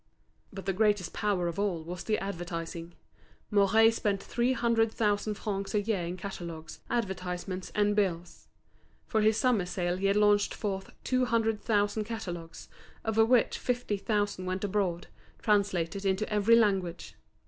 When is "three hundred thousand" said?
4.23-5.35